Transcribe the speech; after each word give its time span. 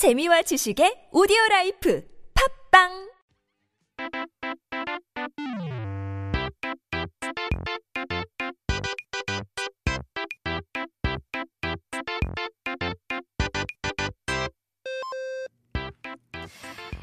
재미와 0.00 0.40
지식의 0.48 1.08
오디오 1.12 1.36
라이프 1.50 2.02
팝빵 2.72 3.10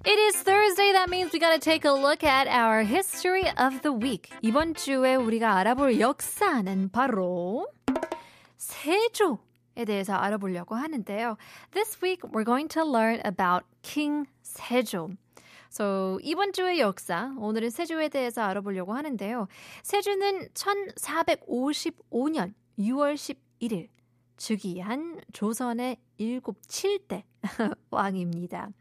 It 0.03 0.17
is 0.17 0.41
Thursday. 0.41 0.91
That 0.93 1.09
means 1.09 1.31
we 1.31 1.39
gotta 1.39 1.59
take 1.59 1.85
a 1.85 1.91
look 1.91 2.23
at 2.23 2.47
our 2.47 2.81
history 2.81 3.45
of 3.59 3.81
the 3.83 3.93
week. 3.93 4.31
이번 4.41 4.73
주에 4.73 5.13
우리가 5.13 5.57
알아볼 5.57 5.99
역사는 5.99 6.89
바로 6.91 7.67
세조에 8.57 9.37
대해서 9.85 10.15
알아보려고 10.15 10.75
하는데요. 10.75 11.37
This 11.71 11.97
week 12.01 12.21
we're 12.31 12.45
going 12.45 12.69
to 12.69 12.83
learn 12.83 13.21
about 13.25 13.65
King 13.81 14.27
세조. 14.41 15.17
So, 15.69 16.17
이번 16.23 16.53
주의 16.53 16.79
역사, 16.79 17.33
오늘은 17.37 17.69
세조에 17.69 18.07
대해서 18.09 18.41
알아보려고 18.43 18.93
하는데요. 18.93 19.47
세조는 19.83 20.49
1455년 20.53 22.53
6월 22.79 23.15
11일 23.15 23.89
즉위한 24.37 25.21
조선의 25.33 25.97
7, 26.17 26.41
7대 26.41 27.23
왕입니다. 27.91 28.71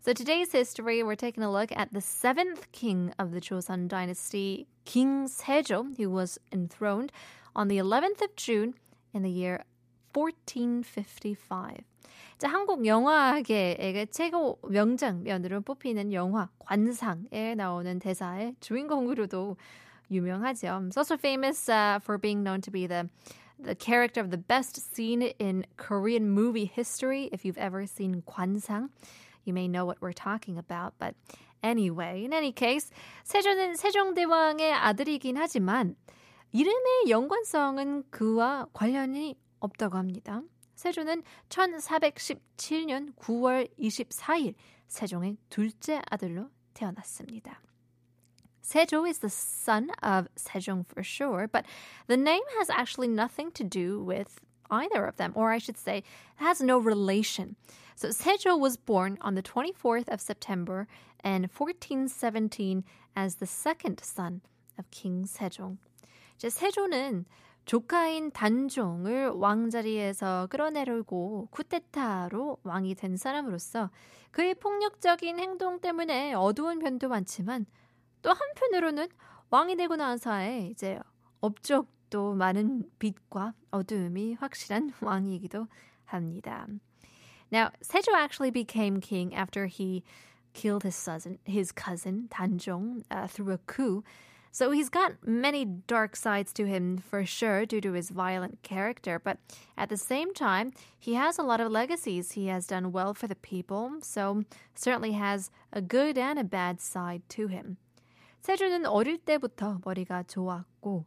So 0.00 0.12
today's 0.12 0.52
history, 0.52 1.02
we're 1.02 1.16
taking 1.16 1.42
a 1.42 1.50
look 1.50 1.72
at 1.72 1.92
the 1.92 2.00
seventh 2.00 2.70
king 2.72 3.12
of 3.18 3.32
the 3.32 3.40
Joseon 3.40 3.88
dynasty, 3.88 4.66
King 4.84 5.26
Sejo, 5.26 5.96
who 5.96 6.10
was 6.10 6.38
enthroned 6.52 7.10
on 7.56 7.68
the 7.68 7.78
11th 7.78 8.20
of 8.20 8.36
June 8.36 8.74
in 9.14 9.22
the 9.22 9.30
year 9.30 9.64
1455. 10.14 11.84
자, 12.38 12.48
한국 12.48 12.86
영화계의 12.86 14.06
최고 14.10 14.58
명장면으로 14.68 15.60
뽑히는 15.62 16.12
영화 16.12 16.48
관상에 16.58 17.54
나오는 17.54 17.98
대사의 17.98 18.54
주인공으로도 18.60 19.56
유명하죠. 20.10 20.88
It's 20.88 20.96
also 20.96 21.16
famous 21.16 21.68
uh, 21.68 21.98
for 22.02 22.18
being 22.18 22.42
known 22.42 22.60
to 22.62 22.70
be 22.70 22.86
the 22.86 23.08
the 23.62 23.74
character 23.74 24.20
of 24.20 24.30
the 24.30 24.36
best 24.36 24.76
scene 24.94 25.22
in 25.38 25.64
Korean 25.76 26.28
movie 26.30 26.66
history. 26.66 27.30
If 27.32 27.44
you've 27.44 27.58
ever 27.58 27.86
seen 27.86 28.22
관상, 28.26 28.90
you 29.44 29.52
may 29.54 29.68
know 29.68 29.84
what 29.84 30.00
we're 30.00 30.12
talking 30.12 30.58
about. 30.58 30.94
But 30.98 31.14
anyway, 31.62 32.24
in 32.24 32.32
any 32.32 32.52
case, 32.52 32.90
세조는 33.24 33.76
세종대왕의 33.76 34.72
아들이긴 34.72 35.36
하지만 35.36 35.96
이름의 36.52 37.08
연관성은 37.08 38.04
그와 38.10 38.66
관련이 38.72 39.36
없다고 39.63 39.97
합니다. 39.97 40.41
세조는 40.75 41.23
1417년 41.49 43.13
9월 43.15 43.69
24일 43.77 44.55
세종의 44.87 45.37
둘째 45.49 46.01
아들로 46.09 46.49
태어났습니다. 46.73 47.61
Sejo 48.61 49.03
is 49.03 49.19
the 49.19 49.29
son 49.29 49.89
of 50.03 50.27
Sejong 50.35 50.85
for 50.85 51.03
sure, 51.03 51.47
but 51.47 51.65
the 52.07 52.15
name 52.15 52.43
has 52.59 52.69
actually 52.69 53.07
nothing 53.07 53.51
to 53.53 53.63
do 53.63 53.99
with 53.99 54.39
either 54.69 55.05
of 55.05 55.17
them, 55.17 55.33
or 55.35 55.51
I 55.51 55.57
should 55.57 55.77
say, 55.77 56.03
has 56.35 56.61
no 56.61 56.77
relation. 56.77 57.55
So 57.95 58.09
Sejo 58.09 58.57
was 58.57 58.77
born 58.77 59.17
on 59.21 59.33
the 59.33 59.41
24th 59.41 60.07
of 60.07 60.21
September 60.21 60.87
in 61.23 61.49
1417 61.49 62.83
as 63.15 63.35
the 63.35 63.47
second 63.47 63.99
son 64.03 64.41
of 64.77 64.89
King 64.91 65.25
Sejong. 65.25 65.79
이제 66.37 66.49
세조는 66.49 67.25
조카인 67.64 68.30
단종을 68.30 69.28
왕자리에서 69.28 70.48
끌어내려고 70.50 71.48
쿠데타로 71.50 72.58
왕이 72.62 72.94
된 72.94 73.16
사람으로서 73.16 73.90
그의 74.30 74.54
폭력적인 74.54 75.38
행동 75.38 75.80
때문에 75.80 76.34
어두운 76.34 76.78
면도 76.78 77.08
많지만 77.08 77.66
또 78.20 78.32
한편으로는 78.32 79.08
왕이 79.50 79.76
되고 79.76 79.96
나서의 79.96 80.70
이제 80.70 80.98
업적도 81.40 82.34
많은 82.34 82.90
빛과 82.98 83.54
어두움이 83.70 84.34
확실한 84.34 84.92
왕이기도 85.00 85.66
합니다. 86.04 86.66
Now, 87.52 87.70
Sejo 87.82 88.14
actually 88.14 88.50
became 88.50 89.00
king 89.00 89.34
after 89.34 89.66
he 89.66 90.02
killed 90.54 90.82
his 90.82 90.96
cousin, 90.96 91.38
his 91.44 91.72
cousin 91.72 92.28
Danjong 92.30 93.04
uh, 93.10 93.26
through 93.28 93.52
a 93.52 93.58
coup. 93.66 94.02
So 94.53 94.71
he's 94.71 94.89
got 94.89 95.25
many 95.25 95.63
dark 95.63 96.15
sides 96.15 96.51
to 96.53 96.65
him 96.65 96.97
for 96.97 97.23
sure 97.25 97.65
due 97.65 97.81
to 97.81 97.93
his 97.93 98.09
violent 98.09 98.63
character, 98.63 99.19
but 99.19 99.37
at 99.77 99.89
the 99.89 99.97
same 99.97 100.33
time, 100.33 100.71
he 100.97 101.13
has 101.13 101.37
a 101.37 101.43
lot 101.43 101.61
of 101.61 101.71
legacies. 101.71 102.31
He 102.31 102.47
has 102.47 102.65
done 102.65 102.91
well 102.91 103.13
for 103.13 103.27
the 103.27 103.35
people, 103.35 103.91
so 104.01 104.43
certainly 104.73 105.11
has 105.11 105.51
a 105.71 105.81
good 105.81 106.17
and 106.17 106.39
a 106.39 106.43
bad 106.43 106.81
side 106.81 107.21
to 107.29 107.47
him. 107.47 107.77
세조는 108.41 108.85
어릴 108.85 109.19
때부터 109.19 109.81
머리가 109.83 110.23
좋았고 110.23 111.05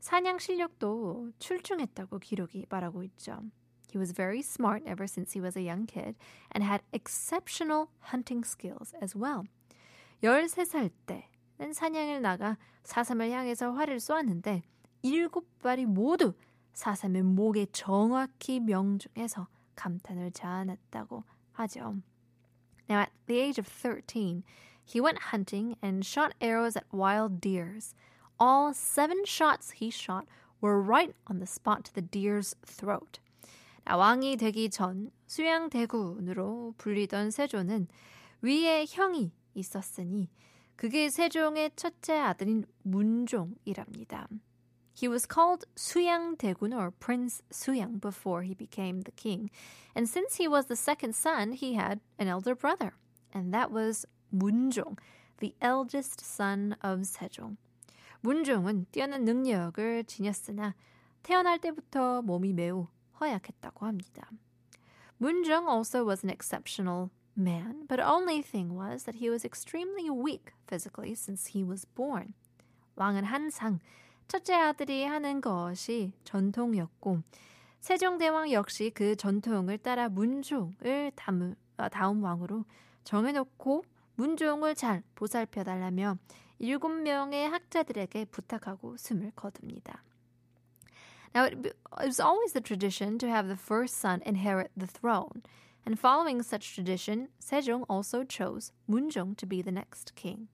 사냥 0.00 0.38
실력도 0.38 1.32
출중했다고 1.38 2.18
기록이 2.18 2.66
말하고 2.68 3.02
있죠. 3.04 3.44
He 3.92 3.98
was 3.98 4.12
very 4.12 4.40
smart 4.40 4.82
ever 4.86 5.04
since 5.04 5.32
he 5.32 5.40
was 5.40 5.54
a 5.54 5.62
young 5.62 5.86
kid 5.86 6.16
and 6.50 6.64
had 6.64 6.82
exceptional 6.92 7.88
hunting 8.10 8.42
skills 8.42 8.94
as 9.00 9.14
well. 9.14 9.44
13살 10.22 10.90
때 11.06 11.28
는 11.59 11.73
사냥을 11.73 12.21
나가 12.21 12.57
사슴을 12.83 13.31
향해서 13.31 13.71
활을 13.71 13.99
쏘았는데 13.99 14.63
일곱 15.01 15.59
발이 15.59 15.85
모두 15.85 16.33
사슴의 16.73 17.23
목에 17.23 17.65
정확히 17.71 18.59
명중해서 18.59 19.47
감탄을 19.75 20.31
자아냈다고 20.31 21.23
하죠. 21.53 22.01
Now 22.89 23.01
at 23.01 23.11
the 23.25 23.41
age 23.41 23.59
of 23.59 23.67
13, 23.67 24.43
he 24.85 25.01
went 25.01 25.19
hunting 25.33 25.75
and 25.83 26.05
shot 26.05 26.33
arrows 26.39 26.77
at 26.77 26.85
wild 26.93 27.41
deers. 27.41 27.95
All 28.39 28.73
seven 28.73 29.23
shots 29.25 29.73
he 29.81 29.89
shot 29.89 30.25
were 30.61 30.79
right 30.79 31.15
on 31.27 31.39
the 31.39 31.47
spot 31.47 31.83
to 31.85 31.93
the 31.93 32.05
deer's 32.05 32.55
throat. 32.65 33.19
왕이 33.85 34.37
되기 34.37 34.69
전 34.69 35.11
수양대군으로 35.25 36.75
불리던 36.77 37.31
세조는 37.31 37.87
위에 38.41 38.85
형이 38.87 39.31
있었으니 39.53 40.29
그게 40.77 41.09
세종의 41.09 41.71
첫째 41.75 42.17
아들인 42.17 42.65
문종이랍니다. 42.83 44.27
He 44.95 45.07
was 45.07 45.27
called 45.27 45.65
수양대군 45.75 46.73
or 46.73 46.91
Prince 46.91 47.41
Suyang 47.51 47.99
before 47.99 48.43
he 48.43 48.55
became 48.55 49.01
the 49.01 49.11
king. 49.11 49.49
And 49.95 50.07
since 50.07 50.37
he 50.37 50.47
was 50.47 50.67
the 50.67 50.75
second 50.75 51.13
son, 51.13 51.53
he 51.53 51.73
had 51.73 51.99
an 52.19 52.27
elder 52.27 52.55
brother. 52.55 52.93
And 53.33 53.53
that 53.53 53.71
was 53.71 54.05
문종, 54.33 54.97
the 55.39 55.55
eldest 55.61 56.21
son 56.21 56.75
of 56.81 57.01
세종. 57.01 57.57
문종은 58.21 58.85
뛰어난 58.91 59.25
능력을 59.25 60.03
지녔으나 60.05 60.75
태어날 61.23 61.59
때부터 61.59 62.21
몸이 62.21 62.53
매우 62.53 62.87
허약했다고 63.19 63.85
합니다. 63.85 64.29
문종 65.17 65.67
also 65.67 66.05
was 66.05 66.23
an 66.23 66.29
exceptional 66.29 67.09
man, 67.37 67.85
but 67.87 67.99
only 67.99 68.41
thing 68.41 68.75
was 68.75 69.03
that 69.03 69.15
he 69.15 69.29
was 69.29 69.45
extremely 69.45 70.09
weak 70.09 70.53
physically 70.67 71.13
since 71.13 71.47
he 71.47 71.63
was 71.63 71.85
born. 71.95 72.33
왕은 72.95 73.25
항상 73.25 73.79
첫째 74.27 74.55
아들이 74.55 75.05
하는 75.05 75.39
것이 75.39 76.13
전통이었고 76.23 77.21
세종대왕 77.79 78.51
역시 78.51 78.91
그 78.93 79.15
전통을 79.15 79.77
따라 79.77 80.09
문종을 80.09 81.11
다음, 81.15 81.55
다음 81.91 82.23
왕으로 82.23 82.65
정해놓고 83.03 83.83
문종을 84.15 84.75
잘 84.75 85.03
보살펴 85.15 85.63
달라며 85.63 86.17
일곱 86.59 86.89
명의 86.89 87.47
학자들에게 87.47 88.25
부탁하고 88.25 88.97
숨을 88.97 89.31
거둡니다. 89.35 90.03
Now, 91.35 91.45
it, 91.45 91.53
it 91.67 91.75
was 92.03 92.19
always 92.19 92.53
the 92.53 92.61
tradition 92.61 93.19
to 93.19 93.27
have 93.27 93.47
the 93.47 93.57
first 93.57 93.95
son 93.95 94.21
inherit 94.25 94.71
the 94.75 94.87
throne, 94.87 95.43
and 95.86 95.98
following 95.98 96.42
such 96.42 96.74
tradition, 96.74 97.28
Sejong 97.40 97.84
also 97.88 98.24
chose 98.24 98.72
Munjong 98.88 99.36
to 99.36 99.46
be 99.46 99.62
the 99.62 99.72
next 99.72 100.14
king. 100.14 100.48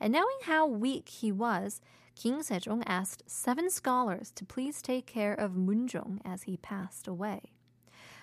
And 0.00 0.12
knowing 0.12 0.38
how 0.44 0.66
weak 0.66 1.08
he 1.08 1.30
was, 1.30 1.80
King 2.14 2.40
Sejong 2.40 2.82
asked 2.86 3.22
seven 3.26 3.70
scholars 3.70 4.30
to 4.32 4.44
please 4.44 4.82
take 4.82 5.06
care 5.06 5.34
of 5.34 5.52
Munjong 5.52 6.20
as 6.24 6.44
he 6.44 6.56
passed 6.56 7.06
away. 7.06 7.40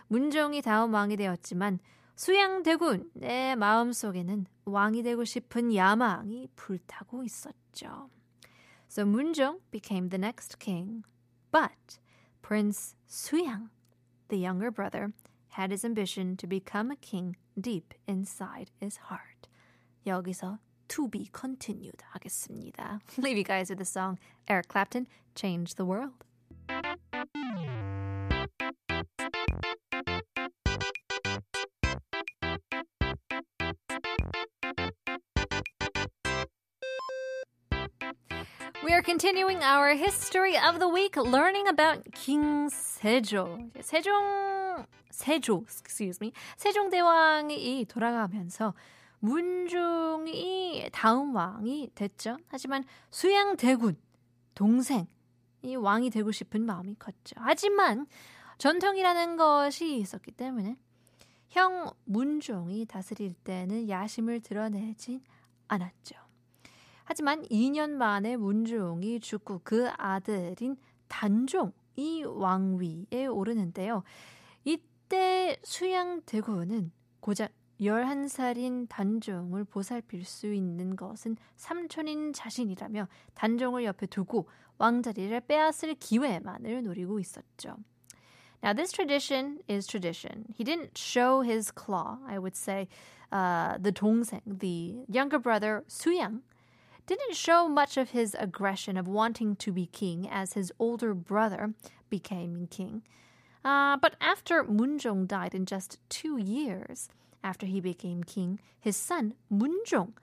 문종이 0.09 0.61
다음 0.61 0.93
왕이 0.93 1.17
되었지만 1.17 1.79
수양대군의 2.15 3.55
마음속에는 3.55 4.45
왕이 4.65 5.03
되고 5.03 5.23
싶은 5.23 5.73
야망이 5.73 6.49
불타고 6.55 7.23
있었죠. 7.23 8.09
So 8.87 9.05
Munjong 9.05 9.59
became 9.71 10.09
the 10.09 10.17
next 10.17 10.57
king, 10.59 11.03
but 11.51 11.99
Prince 12.41 12.95
Suyang, 13.07 13.69
the 14.29 14.37
younger 14.37 14.71
brother, 14.71 15.13
had 15.54 15.70
his 15.70 15.84
ambition 15.84 16.36
to 16.36 16.48
become 16.48 16.90
a 16.90 16.96
king 16.96 17.36
deep 17.60 17.94
inside 18.08 18.70
his 18.80 18.96
heart. 19.08 19.46
여기서 20.04 20.58
to 20.88 21.08
be 21.08 21.30
continued 21.32 22.02
하겠습니다. 22.12 23.00
Leave 23.18 23.38
you 23.38 23.44
guys 23.44 23.70
with 23.70 23.78
the 23.78 23.84
song 23.84 24.18
Eric 24.48 24.66
Clapton, 24.68 25.06
Change 25.36 25.76
the 25.76 25.84
World. 25.84 26.24
We 38.82 38.92
are 38.92 39.02
continuing 39.02 39.62
our 39.62 39.94
history 39.94 40.58
of 40.58 40.80
the 40.80 40.88
week, 40.88 41.16
learning 41.16 41.68
about 41.68 42.12
King 42.12 42.68
Sejong. 42.68 43.70
Sejong 43.80 44.53
세조, 45.14 45.64
excuse 45.66 46.18
me. 46.20 46.32
세종대왕이 46.56 47.86
돌아가면서 47.88 48.74
문종이 49.20 50.88
다음 50.92 51.34
왕이 51.34 51.90
됐죠. 51.94 52.36
하지만 52.48 52.84
수양대군 53.10 53.96
동생 54.54 55.06
이 55.62 55.76
왕이 55.76 56.10
되고 56.10 56.30
싶은 56.30 56.66
마음이 56.66 56.96
컸죠. 56.98 57.36
하지만 57.38 58.06
전통이라는 58.58 59.36
것이 59.36 59.98
있었기 59.98 60.32
때문에 60.32 60.76
형 61.48 61.90
문종이 62.04 62.84
다스릴 62.84 63.34
때는 63.34 63.88
야심을 63.88 64.40
드러내진 64.40 65.22
않았죠. 65.68 66.16
하지만 67.04 67.42
2년 67.44 67.90
만에 67.90 68.36
문종이 68.36 69.20
죽고 69.20 69.60
그 69.62 69.88
아들인 69.96 70.76
단종 71.08 71.72
이 71.96 72.24
왕위에 72.24 73.26
오르는데요. 73.26 74.02
이때 75.14 75.56
수양대군은 75.62 76.90
고작 77.20 77.52
11살인 77.80 78.88
단종을 78.88 79.62
보살필 79.62 80.24
수 80.24 80.52
있는 80.52 80.96
것은 80.96 81.36
삼촌인 81.54 82.32
자신이라며 82.32 83.06
단종을 83.34 83.84
옆에 83.84 84.06
두고 84.06 84.48
왕자리를 84.78 85.40
빼앗을 85.42 85.94
기회만을 85.94 86.82
노리고 86.82 87.20
있었죠. 87.20 87.76
Now, 88.60 88.72
this 88.74 88.90
tradition 88.90 89.60
is 89.70 89.86
tradition. 89.86 90.46
He 90.52 90.64
didn't 90.64 90.98
show 90.98 91.42
his 91.42 91.70
claw, 91.70 92.18
I 92.26 92.40
would 92.40 92.56
say. 92.56 92.88
Uh, 93.30 93.78
the 93.78 93.92
Dongseng, 93.92 94.42
the 94.58 95.04
younger 95.08 95.38
brother, 95.38 95.84
Suyang, 95.88 96.40
didn't 97.06 97.36
show 97.36 97.68
much 97.68 97.96
of 97.96 98.10
his 98.10 98.34
aggression 98.40 98.96
of 98.96 99.06
wanting 99.06 99.54
to 99.56 99.70
be 99.70 99.86
king 99.86 100.28
as 100.28 100.54
his 100.54 100.72
older 100.80 101.14
brother 101.14 101.72
became 102.10 102.66
king. 102.68 103.02
Uh, 103.63 103.97
but 103.97 104.15
after 104.21 104.63
Munjong 104.63 105.27
died 105.27 105.53
in 105.53 105.65
just 105.65 105.97
two 106.09 106.37
years 106.37 107.09
after 107.43 107.65
he 107.65 107.79
became 107.79 108.23
king, 108.23 108.59
his 108.79 108.95
son, 108.95 109.33
Munjong, 109.51 110.13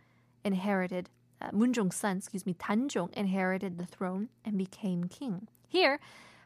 inherited, 0.45 1.11
uh, 1.41 1.51
Munjong's 1.51 1.97
son, 1.97 2.19
excuse 2.19 2.47
me, 2.47 2.55
Tanjong, 2.55 3.13
inherited 3.15 3.79
the 3.79 3.87
throne 3.87 4.29
and 4.45 4.57
became 4.57 5.05
king. 5.05 5.49
Here, 5.69 6.01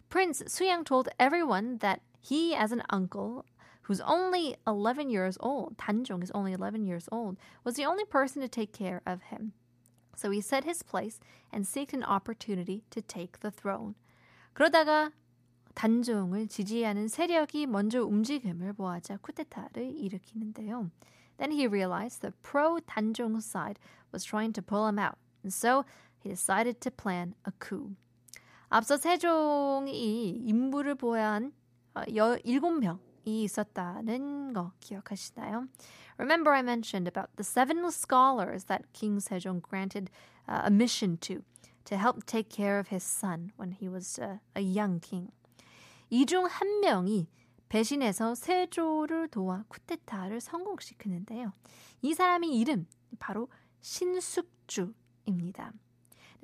Prince 0.09 0.43
Suyang 0.43 0.85
told 0.85 1.09
everyone 1.19 1.79
that 1.79 2.01
he, 2.19 2.55
as 2.55 2.73
an 2.73 2.83
uncle, 2.91 3.45
who's 3.83 4.01
only 4.01 4.57
11 4.67 5.11
years 5.11 5.37
old, 5.41 5.77
Tanjong 5.79 6.23
is 6.23 6.31
only 6.33 6.53
11 6.53 6.85
years 6.85 7.09
old, 7.11 7.37
was 7.65 7.75
the 7.75 7.85
only 7.85 8.05
person 8.05 8.43
to 8.43 8.49
take 8.49 8.73
care 8.73 9.03
of 9.07 9.23
him. 9.23 9.53
So 10.17 10.31
he 10.31 10.41
set 10.41 10.65
his 10.65 10.83
place 10.83 11.19
and 11.53 11.67
sought 11.67 11.93
an 11.93 12.05
opportunity 12.05 12.85
to 12.91 13.01
take 13.01 13.41
the 13.41 13.51
throne. 13.51 13.95
그러다가 14.55 15.13
단종을 15.76 16.48
지지하는 16.48 17.08
세력이 17.08 17.68
먼저 17.68 18.04
움직임을 18.04 18.74
보아자 18.74 19.18
쿠데타를 19.18 19.96
일으키는데요. 19.98 20.90
Then 21.38 21.52
he 21.52 21.68
realized 21.68 22.22
the 22.22 22.34
pro-단종 22.42 23.38
side 23.38 23.80
was 24.12 24.24
trying 24.24 24.54
to 24.54 24.64
pull 24.64 24.88
him 24.88 24.98
out, 24.98 25.18
and 25.44 25.54
so 25.54 25.84
he 26.18 26.30
decided 26.30 26.80
to 26.80 26.90
plan 26.90 27.36
a 27.46 27.52
coup. 27.60 27.96
앞서 28.70 28.98
세종이 28.98 30.30
임무를 30.30 30.96
보한 30.96 31.54
7명 31.94 33.00
이 33.26 33.44
있었다는 33.44 34.54
거 34.54 34.72
기억하시나요? 34.80 35.68
Remember 36.18 36.54
I 36.54 36.62
mentioned 36.62 37.08
about 37.08 37.36
the 37.36 37.44
seven 37.44 37.84
scholars 37.92 38.66
that 38.66 38.94
King 38.94 39.20
Sejong 39.20 39.62
granted 39.62 40.10
uh, 40.48 40.62
a 40.64 40.72
mission 40.72 41.18
to 41.18 41.44
to 41.84 41.98
help 41.98 42.26
take 42.26 42.50
care 42.50 42.80
of 42.80 42.88
his 42.88 43.04
son 43.04 43.52
when 43.58 43.72
he 43.72 43.88
was 43.88 44.18
uh, 44.18 44.38
a 44.56 44.62
young 44.62 45.00
king. 45.00 45.32
이 46.10 46.26
중 46.26 46.46
한 46.46 46.80
명이 46.82 47.28
배신해서 47.70 48.36
세조를 48.36 49.28
도와 49.30 49.66
쿠데타를 49.68 50.40
성공시키는데요. 50.40 51.52
이 52.02 52.14
사람의 52.14 52.56
이름 52.58 52.88
바로 53.20 53.50
신숙주입니다. 53.82 55.74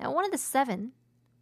Now 0.00 0.12
one 0.14 0.26
of 0.26 0.30
the 0.30 0.38
seven 0.38 0.92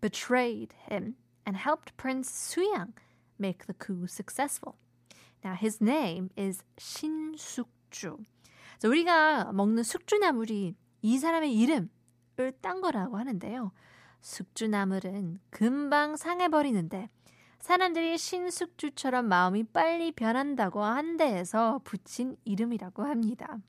betrayed 0.00 0.74
him 0.90 1.16
and 1.46 1.56
helped 1.58 1.96
Prince 1.96 2.30
Suyang 2.30 2.92
make 3.38 3.66
the 3.66 3.74
coup 3.78 4.04
successful. 4.06 4.76
Now 5.42 5.56
his 5.56 5.82
name 5.82 6.28
is 6.38 6.62
신숙주. 6.78 8.18
자, 8.78 8.88
우리가 8.88 9.52
먹는 9.52 9.82
숙주나물이 9.82 10.76
이 11.02 11.18
사람의 11.18 11.54
이름을 11.56 12.52
딴 12.60 12.80
거라고 12.82 13.16
하는데요. 13.16 13.72
숙주나물은 14.20 15.40
금방 15.48 16.16
상해버리는데 16.16 17.08
사람들이 17.59 18.17
신숙주처럼 18.17 19.27
마음이 19.27 19.63
빨리 19.63 20.11
변한다고 20.11 20.83
한 20.83 21.17
데에서 21.17 21.81
붙인 21.83 22.37
이름이라고 22.45 23.03
합니다. 23.03 23.59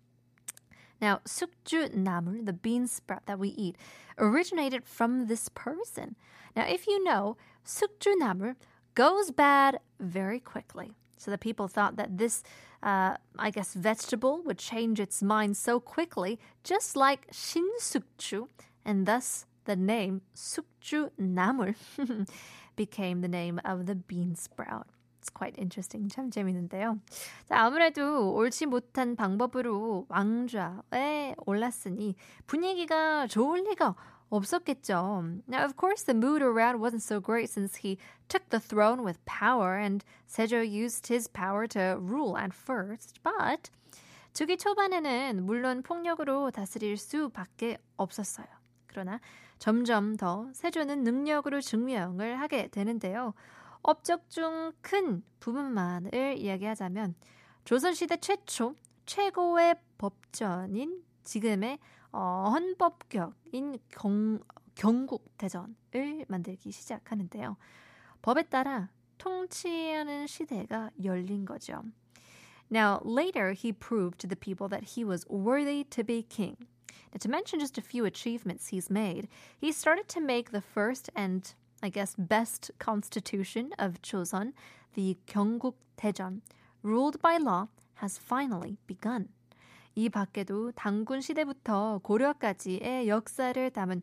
Now, 1.01 1.21
sukju 1.25 1.95
namul, 1.95 2.45
the 2.45 2.53
bean 2.53 2.87
sprout 2.87 3.27
that 3.27 3.39
we 3.39 3.49
eat, 3.51 3.77
originated 4.19 4.85
from 4.85 5.27
this 5.29 5.49
person. 5.51 6.17
Now, 6.55 6.65
if 6.67 6.87
you 6.87 7.03
know, 7.05 7.37
sukju 7.65 8.17
namul 8.21 8.57
goes 8.95 9.31
bad 9.31 9.81
very 10.01 10.41
quickly. 10.41 10.93
So 11.19 11.31
the 11.31 11.39
people 11.39 11.69
thought 11.69 11.97
that 11.97 12.19
this, 12.19 12.43
uh, 12.83 13.17
I 13.39 13.51
guess, 13.51 13.75
vegetable 13.75 14.43
would 14.45 14.59
change 14.59 15.01
its 15.01 15.23
mind 15.23 15.57
so 15.57 15.81
quickly, 15.81 16.39
just 16.65 16.97
like 16.97 17.31
shinsukju, 17.31 18.49
and 18.85 19.07
thus 19.07 19.47
the 19.66 19.76
name 19.76 20.22
sukju 20.36 21.10
namul 21.20 21.76
became 22.76 23.22
the 23.22 23.28
name 23.28 23.60
of 23.64 23.86
the 23.86 23.96
bean 23.96 24.36
sprout. 24.36 24.88
It's 25.20 25.30
quite 25.30 25.56
interesting. 25.60 26.10
참 26.10 26.32
재밌는데요. 26.32 27.00
자, 27.46 27.60
아무래도 27.66 28.34
옳지 28.34 28.66
못한 28.66 29.16
방법으로 29.16 30.08
왕좌에 30.10 31.36
올랐으니 31.46 32.16
분위기가 32.48 33.28
좋을 33.28 33.64
리가 33.70 33.96
없었겠죠. 34.30 35.42
Now, 35.48 35.64
of 35.64 35.76
course, 35.78 36.04
the 36.04 36.16
mood 36.16 36.42
around 36.42 36.80
wasn't 36.80 37.04
so 37.04 37.20
great 37.22 37.50
since 37.52 37.76
he 37.84 38.00
took 38.30 38.50
the 38.50 38.60
throne 38.60 39.04
with 39.04 39.24
power 39.26 39.78
and 39.78 40.04
Sejo 40.28 40.64
used 40.64 41.08
his 41.08 41.28
power 41.28 41.68
to 41.68 41.98
rule 42.00 42.36
at 42.36 42.54
first. 42.54 43.20
But 43.22 43.70
주기 44.34 44.58
초반에는 44.58 45.46
물론 45.46 45.84
폭력으로 45.84 46.50
다스릴 46.50 46.98
수밖에 46.98 47.78
없었어요. 47.98 48.48
그러나 48.88 49.20
점점 49.62 50.18
더 50.18 50.50
세조는 50.54 51.04
능력으로 51.04 51.62
증명을 51.62 52.40
하게 52.40 52.68
되는데요. 52.70 53.36
업적 53.84 54.28
중 54.28 54.74
큰 54.82 55.22
부분만을 55.40 56.40
이야기하자면 56.40 57.14
조선시대 57.64 58.18
최초 58.18 58.74
최고의 59.06 59.76
법전인 60.00 61.04
지금의 61.24 61.78
어, 62.12 62.50
헌법격인 62.52 63.78
경, 63.90 64.40
경국대전을 64.74 66.26
만들기 66.28 66.72
시작하는데요. 66.72 67.56
법에 68.24 68.42
따라 68.50 68.90
통치하는 69.20 70.26
시대가 70.26 70.90
열린 71.04 71.46
거죠. 71.46 71.84
Now, 72.72 73.00
later 73.06 73.54
he 73.54 73.72
proved 73.72 74.18
to 74.18 74.28
the 74.28 74.36
people 74.36 74.68
that 74.70 74.98
he 74.98 75.06
was 75.06 75.24
worthy 75.30 75.84
to 75.92 76.04
be 76.04 76.24
king. 76.24 76.58
Now, 77.14 77.20
to 77.20 77.30
mention 77.30 77.60
just 77.60 77.78
a 77.78 77.82
few 77.82 78.06
achievements 78.06 78.68
he's 78.68 78.90
made, 78.90 79.28
he 79.60 79.72
started 79.72 80.08
to 80.10 80.22
make 80.22 80.52
the 80.52 80.62
first 80.62 81.10
and 81.16 81.54
I 81.84 81.90
guess, 81.90 82.16
best 82.16 82.72
constitution 82.78 83.74
of 83.80 84.02
Joseon, 84.04 84.54
the 84.94 85.18
Daejeon, 85.26 86.42
ruled 86.84 87.20
by 87.22 87.38
law, 87.38 87.68
has 87.96 88.20
finally 88.20 88.78
begun. 88.88 89.30
이 89.96 90.10
밖에도 90.10 90.72
당군 90.72 91.22
시대부터 91.22 92.00
고려까지의 92.04 93.08
역사를 93.08 93.70
담은 93.72 94.02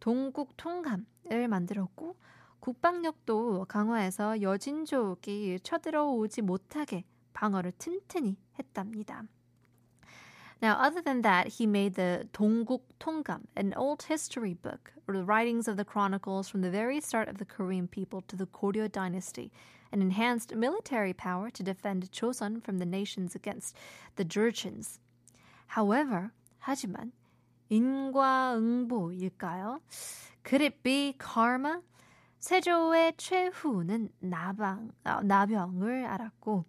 동국 0.00 0.56
통감을 0.56 1.48
만들었고 1.48 2.16
국방력도 2.60 3.66
강화해서 3.68 4.40
여진족이 4.40 5.60
쳐들어오지 5.62 6.42
못하게 6.42 7.04
방어를 7.34 7.72
튼튼히 7.72 8.36
했답니다. 8.58 9.24
Now, 10.61 10.77
other 10.79 11.01
than 11.01 11.23
that, 11.23 11.47
he 11.47 11.65
made 11.65 11.95
the 11.95 12.27
Dongguk 12.33 12.81
Tonggam, 12.99 13.45
an 13.55 13.73
old 13.75 14.03
history 14.03 14.53
book, 14.53 14.93
or 15.07 15.15
the 15.15 15.23
writings 15.23 15.67
of 15.67 15.75
the 15.75 15.83
chronicles 15.83 16.47
from 16.47 16.61
the 16.61 16.69
very 16.69 17.01
start 17.01 17.27
of 17.27 17.39
the 17.39 17.45
Korean 17.45 17.87
people 17.87 18.21
to 18.27 18.35
the 18.35 18.45
Goryeo 18.45 18.91
dynasty, 18.91 19.51
and 19.91 20.03
enhanced 20.03 20.55
military 20.55 21.13
power 21.13 21.49
to 21.49 21.63
defend 21.63 22.11
Chosun 22.11 22.63
from 22.63 22.77
the 22.77 22.85
nations 22.85 23.33
against 23.33 23.75
the 24.17 24.23
Jurchens. 24.23 24.99
However, 25.65 26.31
하지만 26.59 27.11
인과응보일까요? 27.71 29.79
Could 30.43 30.61
it 30.61 30.83
be 30.83 31.15
karma? 31.17 31.81
세조의 32.39 33.13
최후는 33.17 34.09
나방, 34.19 34.91
아, 35.03 35.21
나병을 35.21 36.05
앓았고 36.05 36.65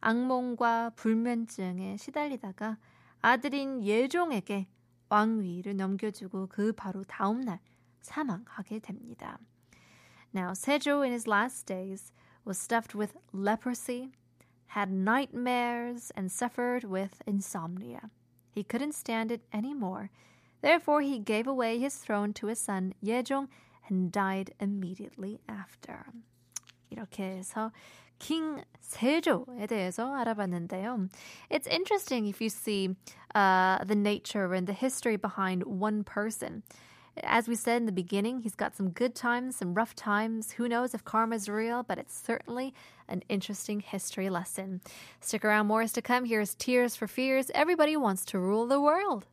악몽과 0.00 0.90
불면증에 0.96 1.96
시달리다가 1.98 2.78
아들인 3.20 3.84
예종에게 3.84 4.66
왕위를 5.08 5.76
넘겨주고 5.76 6.46
그 6.48 6.72
바로 6.72 7.04
다음 7.04 7.40
날 7.40 7.60
사망하게 8.00 8.80
됩니다. 8.80 9.38
Now, 10.34 10.52
Sejo 10.54 11.02
in 11.02 11.12
his 11.12 11.28
last 11.28 11.66
days 11.66 12.12
was 12.44 12.58
stuffed 12.58 12.94
with 12.94 13.16
leprosy, 13.32 14.12
had 14.68 14.90
nightmares, 14.90 16.10
and 16.16 16.30
suffered 16.32 16.84
with 16.84 17.20
insomnia. 17.26 18.10
He 18.50 18.64
couldn't 18.64 18.94
stand 18.94 19.30
it 19.30 19.42
anymore. 19.52 20.10
Therefore, 20.62 21.02
he 21.02 21.18
gave 21.18 21.46
away 21.46 21.78
his 21.78 21.96
throne 21.96 22.32
to 22.34 22.46
his 22.46 22.58
son 22.58 22.94
Yejong 23.02 23.48
and 23.88 24.10
died 24.10 24.54
immediately 24.58 25.40
after. 25.48 26.06
이렇게 26.90 27.24
해서 27.24 27.72
킹 28.18 28.62
세조에 28.80 29.66
대해서 29.66 30.14
알아봤는데요. 30.14 31.08
It's 31.50 31.66
interesting 31.66 32.26
if 32.26 32.40
you 32.40 32.48
see 32.48 32.94
uh, 33.34 33.82
the 33.84 33.96
nature 33.96 34.54
and 34.54 34.66
the 34.66 34.74
history 34.74 35.16
behind 35.16 35.64
one 35.64 36.04
person. 36.04 36.62
As 37.24 37.46
we 37.46 37.56
said 37.56 37.76
in 37.76 37.86
the 37.86 37.92
beginning, 37.92 38.40
he's 38.40 38.54
got 38.54 38.74
some 38.74 38.88
good 38.88 39.14
times, 39.14 39.56
some 39.56 39.74
rough 39.74 39.94
times. 39.94 40.52
Who 40.52 40.66
knows 40.66 40.94
if 40.94 41.04
karma 41.04 41.36
is 41.36 41.48
real, 41.48 41.82
but 41.82 41.98
it's 41.98 42.14
certainly 42.16 42.72
an 43.08 43.22
interesting 43.28 43.80
history 43.80 44.30
lesson. 44.30 44.80
Stick 45.20 45.44
around, 45.44 45.66
more 45.66 45.82
is 45.82 45.92
to 45.92 46.00
come. 46.00 46.24
Here's 46.24 46.54
Tears 46.54 46.96
for 46.96 47.06
Fears. 47.06 47.50
Everybody 47.54 47.96
wants 47.96 48.24
to 48.26 48.38
rule 48.38 48.66
the 48.66 48.80
world. 48.80 49.26